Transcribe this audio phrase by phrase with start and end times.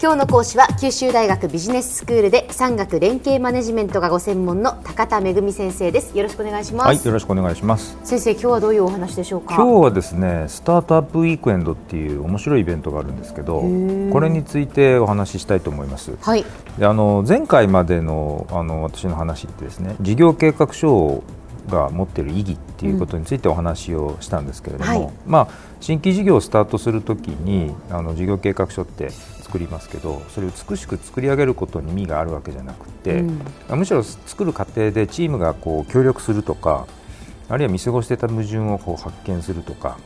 [0.00, 6.16] 今日の講師は九州大学ビジネススクールで産学連携マネジメントがご専門の高田恵先生です。
[6.16, 6.86] よろしくお願いします。
[6.86, 7.98] はいよろしくお願いします。
[8.04, 9.56] 先生今日はどういうお話でしょうか？
[9.56, 16.12] 今日はですねスタートアップウィークエンドっていう面白いイベントがあるんですけどこれについてお話ししたいと思います。
[16.20, 16.44] はい。
[16.78, 21.24] であの前回までのあの私の話ってですね事業計画書
[21.68, 25.04] が持っている意義っていうことについてお話をしたんですけれども、うん。
[25.04, 25.48] はい、まあ、
[25.80, 36.86] 新規事業をスタートするときにあの事業計画書って作りますけどそれを美しく作り上げることに意味があるわけじゃなくて、うん、むしろ作る過程でチームがこう協力するとか
[37.48, 39.96] あるいは見過ごしてた矛盾をこう発見するとか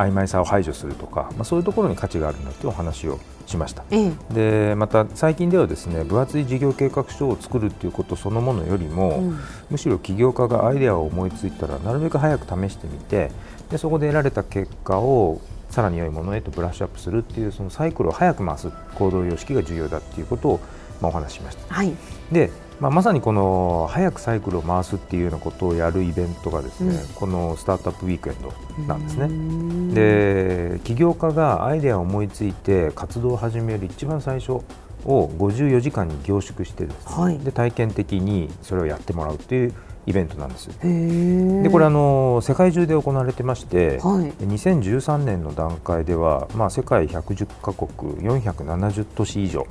[0.00, 9.38] 曖昧さを排除するとか、まあ、そういうところに価値があるんだというお話をしました、うん、でまた最近ではですね分厚い事業計画書を作るということそのものよりも、うん、
[9.70, 13.30] むしろ起業家がアイデアを思いついたらなるべく早く試してみて
[13.70, 20.60] でそこで得られた結果をさらに良いものへとブラッシュアップするっていうそのサイクルを早く回す行動様式が重要だということを、
[21.00, 21.74] まあ、お話ししました。
[21.74, 21.92] はい、
[22.32, 22.50] で
[22.80, 28.52] まあ、まさにこの早くサイクルを回すっていうようなことをやるイベントがですね、うん、このスタートアップウィークエンド
[28.86, 29.94] なんですね。
[29.94, 34.62] で起業家がアイデアを思いついて活動を始める一番最初を
[35.04, 39.74] 54時間に凝縮してですね、はい、で体験的にそれをやってもらうという
[40.06, 40.68] イベントなんです。
[40.68, 49.66] でこれあの世界中で行われてまして、はい、2013年の段階では、まあ、世界110カ国470都市以上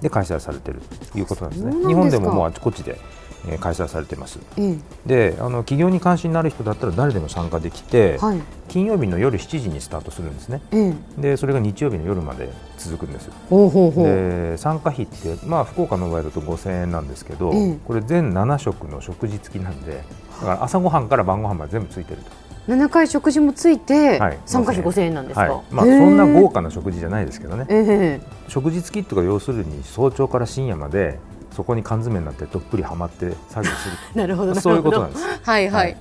[0.00, 0.80] で開催されている
[1.12, 1.86] ということなんですね。
[1.86, 2.98] 日本でももうあちこちで
[3.48, 13.30] え開催されてます、うん、であの起業に関心のある人だったら誰でも参加できて、はい、金曜日の夜7時にスタートするんですね、うん、でそれが日曜日の夜まで続くんです。
[13.94, 20.02] で参加費って、まあ、福岡の場合だと5000円なんですけど、うん、これ全7食の食事付きなんで
[20.40, 22.30] だから朝ごはんから晩ごはんまで全部ついてると。
[22.68, 31.18] 7回食事もついて、参加費5000円なんですか、はい、まあ、そんな豪華な食事じゃないですけどね、食事付きとか要するに早朝から深夜まで
[31.52, 35.24] そこに缶詰になってどっぷりはまって作業する なるほどそういうことなんです。
[35.42, 35.96] はいはい、はい。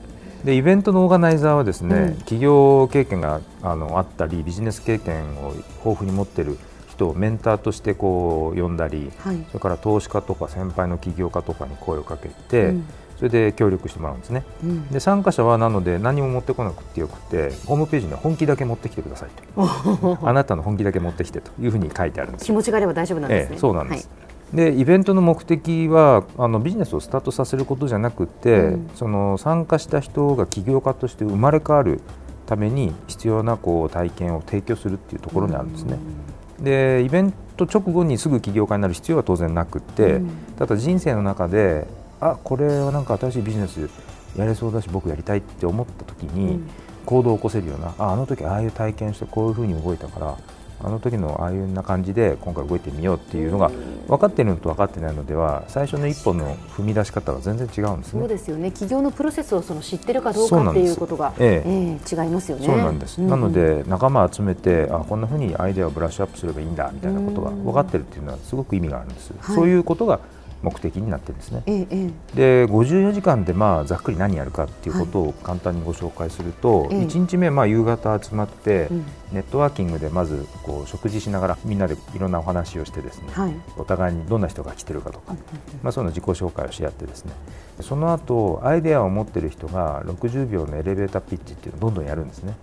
[0.45, 5.53] でイベントのオーガナイザーはですね、うん、企業経験があのあったりビジネス経験を
[5.85, 6.57] 豊富に持っている
[6.89, 12.85] 人をメンターとしてこう呼んだり、はい、それから投資家とか先輩の起業家とかに声をかけて、うん、
[13.17, 20.17] それで協力してもらうんですね、うん、で参加者はなので何も持ってこなくてよくてホームページには本気だけ持ってきてくださいと。
[20.23, 22.45] あなたの本気だけ持ってきてというふうに書いてあるんです。
[22.45, 24.09] 気持ちがあれば大丈夫なんですね、ええ、そうなんです、
[24.53, 24.55] はい。
[24.55, 32.01] でイベントの目的はあのビジネスをスタートさせることじゃなくて、うん、その参加した人が起業家として生まれ変わる
[32.45, 35.97] ために必要なこう体験を提供するっていうところにあるんですね。
[36.59, 41.87] うん、でイベント直後にすぐ起業家になる必要は当然なくて、うん、ただ人生の中で
[42.21, 43.89] あこれはなんか新しいビジネス
[44.37, 46.61] やれそうだし僕やりたいって思った時に
[47.05, 50.37] 行動を起こせるようなああの時ああいう体験してこういうふうに動いたから
[50.83, 53.69] あの時のああいうな感じで今回動いてみようっていうのが
[54.07, 58.19] 分かっているのと分かってないのでは最初の一歩の踏み出し方が全然違うんですね。
[58.19, 58.71] そうですよね。
[58.71, 62.65] 企業のプロセスをその知ってるかどうかっていうことが、えええー、違いますよね。
[62.65, 63.21] そうなんです。
[63.21, 69.33] うん、なので仲間集めてあこんなふうにアイデアをブラッシュアップすればいいんだみたいなことが分かってるっていうのはすごく意味があるんです。
[69.53, 70.19] そういうことが
[70.63, 71.63] 目的になってるんですね。
[71.65, 78.89] ええ、で54時間でまあざっくり何やるかっていうことを簡単にご紹介すると、はい、1日目まあ夕方集まって、
[79.31, 85.35] ネットワーキングでまずこう食事しながらみんなでいろんなお話をしてですね、はい、お互いにどんな人が来てるかとか、
[85.81, 87.33] まあ、そういうの自己紹介をし合ってですね
[87.79, 92.55] その後アイデアを持ってる人が60秒のエレベーターピッチっていうのをどんどんやるんですね。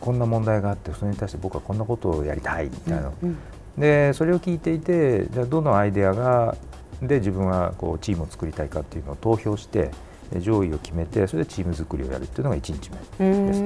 [0.00, 3.00] こんな問題があってそれに対して僕はこんなことをやりたいみたいな。
[3.00, 3.38] うんうん。
[3.78, 6.56] でそれを聞いていてじゃあどのアイデアが
[7.02, 9.90] で自分はこうチームを作りたいかっていうのを投票して
[10.40, 12.96] 上位を決めてそれでチーム作りをやるっていうのが1日目
[13.46, 13.60] です。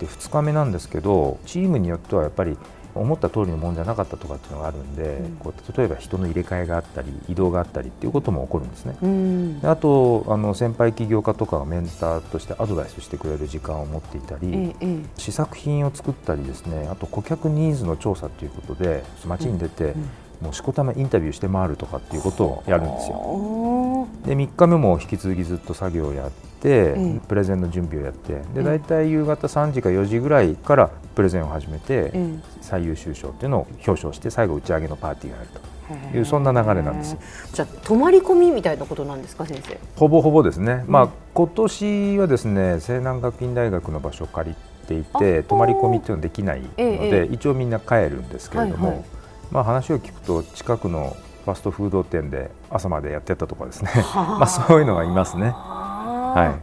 [0.00, 2.56] で2日目なんですけどチームによってはやっぱり
[2.94, 8.96] 思った通りのものじゃなかったとかっていうのがあるんで、うん、こう例えば人の入れ替えがあったり移動があったりっていうことも起こるんですね。
[9.02, 14.74] うん、あとあの先輩起業家とかがメンターとしてアドバイスしてくれる時間を持っていたり、
[15.16, 24.06] 試作品を作ったりですねあと顧客ニーズの調査ということで街に出て、うんもうしこたまインタビューして回るとかっていうことをやるんですよ。
[24.24, 26.30] で3日目も引き続きずっと作業をやっ
[26.60, 35.78] て、うん、プレゼンの準備をやってで大体夕方3時か4時ぐらいからプレゼンを始めて、うん、最優秀賞っていうのを表彰して最後打ち上げのパーティーがあると。
[36.14, 37.16] いうそんな流れなんです
[37.54, 39.78] じゃあ泊まり込みみたいなことなんですか先生？
[39.96, 44.56] ほぼほぼですね、うん、まあ今年はですね西南学院大学の場所を借り
[44.86, 49.04] ていて泊まり込みっていうのはできないので、ええ、一応みんな帰るんですけれども、はいはい
[49.50, 53.90] まあ、話を聞くと近くのファストフード店で朝までやってたとかですね。
[54.14, 55.54] まあそういうのがいますね。
[55.54, 56.58] は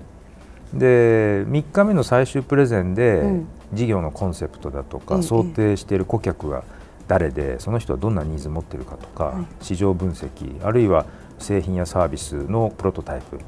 [0.75, 3.41] い、で3日目の最終プレゼンで、
[3.73, 6.63] 事業のコンセプトだとか、想定している顧客が
[7.07, 11.05] 誰でその人はどんなニーズを持っているかとか、はい、市場分析あるいは
[11.39, 13.39] 製品やサービスのプロトタイプ、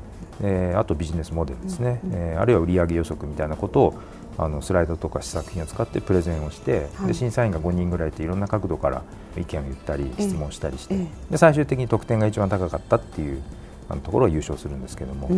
[0.41, 3.93] えー、あとビジネスモデルですね、うんうん、えー、あるいは売上予測みたいなことを
[4.37, 9.03] あのスライドとか試作品を使ってプレゼンをして、はい、で審査員が5人ぐらいいていろんな角度から
[9.35, 10.95] 意見を言ったり質問したりして、
[11.31, 13.41] で最終的に得点が一番高かったっていう
[13.89, 15.29] あのところを優勝するんですけども。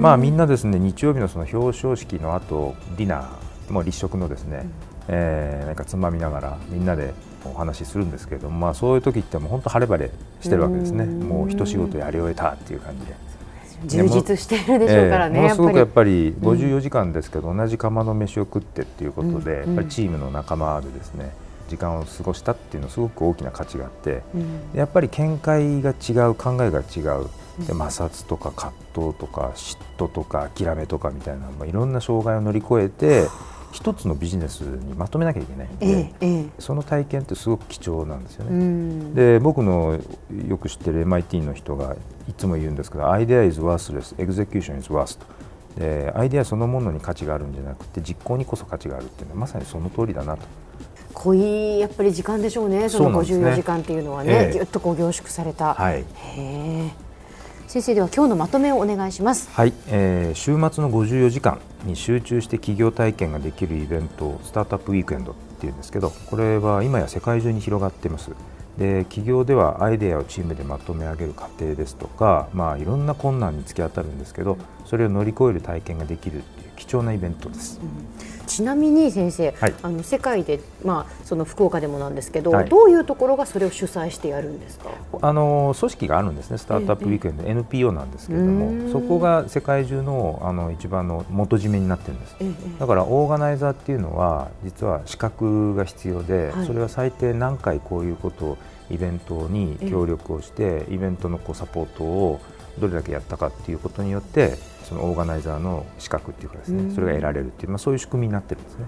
[0.00, 4.70] まあみんなですね日曜日のその表彰式の後ディナーもう立食のですね、うん、
[5.08, 7.14] えー、なんかつまみながらみんなで
[7.44, 11.04] お話しするんですけれども、まあ、そういう時っても本当晴れ晴れしてるわけですね。
[11.04, 13.14] もう一仕事やり終えたっていう感じで。
[13.84, 21.32] 充実しているでしょうからね、えー、ものすごくやっぱり54時間ですけど、うん、同じ釜の飯を食ってっていうことで、うん、やっぱりチームの仲間でですね
[21.68, 27.28] 時間を過ごしたっていうのはすごく大きな価値があって、うん、やっぱり見解が違う考えが違う。
[27.58, 33.28] で摩擦とか葛藤とか嫉妬とか諦めとかみたいな、まあ、いろんな障害を乗り越えて
[33.72, 39.14] 一つのビジネスにまとめなきゃいけないんで、ええ、その体験ってすごく貴重なんですよね。
[39.14, 39.98] で僕の
[40.48, 41.94] よく知ってる MIT の人が
[42.28, 45.26] いつも言うんですけど「アイデア is worthless execution is worse」と。
[45.78, 50.42] でアイデアそのものに価値があるんじゃなくて実行にこそ価値があるっていうのはまさにその通りだなと。
[51.12, 55.72] 濃いやっぱり時間でしょうね、その54時間っていうのはね、ぎゅっとこう凝縮された。
[55.72, 56.90] はい、へ
[57.66, 59.50] 先生では今日のまとめをお願いします。
[59.50, 68.30] はい、えー、週末の54時間に集中して企業体験ができるイベントスタートアップウィークエンドっていうんですけど、これは今や世界中に広がっています。
[68.78, 77.80] で企業ではアイデアをチームでまとめ上げる過程ですとか、まあ、いろんな困難に突き当たるんですけどそれを乗り越える体験ができるっていう貴重なイベントです。
[77.82, 84.90] うんちなみに先生、はい、あの世界で、まあ、その福岡でもなんですけど、はい、どういうところがそれを主催してやるんですか？
[85.20, 98.58] あの組織があるんですね、スタートアップウィークエンド、ええ、NPO なんですけれども、そこが世界中のあの一番の元締めになってるんです、え、だからオーガナイザーっていうのは、実は資格が必要で、はい、それは最低何回こういうことを
[98.90, 102.40] イベントに協力をして、イベントのこうサポートを
[102.78, 108.84] どれだけやったかっていうことによってそのオーガナイザーの資格っていうかですね、それが得られるっていう、まあ、そういう仕組みになってるんですね。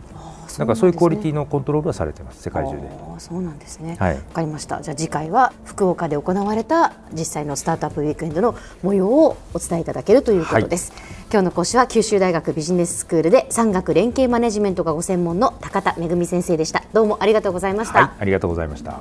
[0.59, 2.89] だからそういうクオリティのコントロールはされてます世界中で。
[3.19, 3.97] そうなんですね。
[3.99, 4.15] はい。
[4.15, 4.81] わかりました。
[4.81, 10.93] じゃあ次回は福岡で行われた実際のスタートアップウィークエンドの模様をお伝えいただけるということです。
[10.93, 11.01] はい、
[11.33, 16.85] 今日の講師は九州大学ビジネススクールで産学連携マネジメントがご専門の高田恵先生でした。
[16.93, 17.99] どうもありがとうございました。
[17.99, 19.01] はい、ありがとうございました。